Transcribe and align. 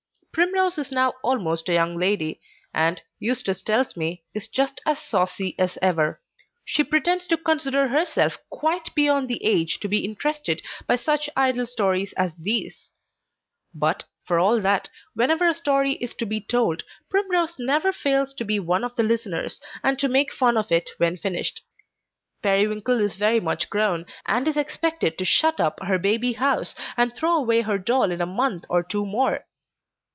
Primrose 0.33 0.77
is 0.77 0.93
now 0.93 1.11
almost 1.23 1.67
a 1.67 1.73
young 1.73 1.97
lady, 1.97 2.39
and, 2.73 3.01
Eustace 3.19 3.61
tells 3.61 3.97
me, 3.97 4.23
is 4.33 4.47
just 4.47 4.79
as 4.87 4.97
saucy 4.99 5.53
as 5.59 5.77
ever. 5.81 6.21
She 6.63 6.85
pretends 6.85 7.27
to 7.27 7.37
consider 7.37 7.89
herself 7.89 8.37
quite 8.49 8.95
beyond 8.95 9.27
the 9.27 9.43
age 9.43 9.81
to 9.81 9.89
be 9.89 10.05
interested 10.05 10.61
by 10.87 10.95
such 10.95 11.29
idle 11.35 11.65
stories 11.65 12.13
as 12.13 12.33
these; 12.37 12.91
but, 13.75 14.05
for 14.25 14.39
all 14.39 14.61
that, 14.61 14.87
whenever 15.15 15.49
a 15.49 15.53
story 15.53 15.95
is 15.95 16.13
to 16.13 16.25
be 16.25 16.39
told, 16.39 16.83
Primrose 17.09 17.59
never 17.59 17.91
fails 17.91 18.33
to 18.35 18.45
be 18.45 18.57
one 18.57 18.85
of 18.85 18.95
the 18.95 19.03
listeners, 19.03 19.59
and 19.83 19.99
to 19.99 20.07
make 20.07 20.31
fun 20.33 20.55
of 20.55 20.71
it 20.71 20.91
when 20.95 21.17
finished. 21.17 21.61
Periwinkle 22.41 23.01
is 23.01 23.15
very 23.15 23.41
much 23.41 23.69
grown, 23.69 24.05
and 24.25 24.47
is 24.47 24.55
expected 24.55 25.17
to 25.17 25.25
shut 25.25 25.59
up 25.59 25.83
her 25.83 25.99
baby 25.99 26.31
house 26.31 26.73
and 26.95 27.13
throw 27.13 27.35
away 27.35 27.59
her 27.63 27.77
doll 27.77 28.11
in 28.11 28.21
a 28.21 28.25
month 28.25 28.63
or 28.69 28.81
two 28.81 29.05
more. 29.05 29.43